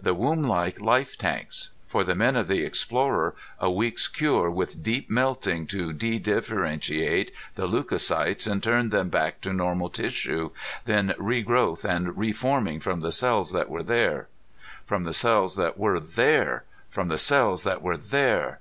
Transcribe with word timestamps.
The 0.00 0.14
womblike 0.14 0.80
life 0.80 1.18
tanks. 1.18 1.68
For 1.86 2.02
the 2.02 2.14
men 2.14 2.34
of 2.34 2.48
the 2.48 2.64
Explorer, 2.64 3.34
a 3.60 3.70
week's 3.70 4.08
cure 4.08 4.50
with 4.50 4.82
deep 4.82 5.10
melting 5.10 5.66
to 5.66 5.92
de 5.92 6.18
differentiate 6.18 7.30
the 7.56 7.66
leucocytes 7.66 8.46
and 8.46 8.62
turn 8.62 8.88
them 8.88 9.10
back 9.10 9.42
to 9.42 9.52
normal 9.52 9.90
tissue, 9.90 10.48
then 10.86 11.12
regrowth 11.18 11.84
and 11.84 12.16
reforming 12.16 12.80
from 12.80 13.00
the 13.00 13.12
cells 13.12 13.52
that 13.52 13.68
were 13.68 13.82
there. 13.82 14.28
From 14.86 15.04
the 15.04 15.12
cells 15.12 15.56
that 15.56 15.76
were 15.76 16.00
there. 16.00 16.64
_From 16.90 17.10
the 17.10 17.18
cells 17.18 17.64
that 17.64 17.82
were 17.82 17.98
there.... 17.98 18.60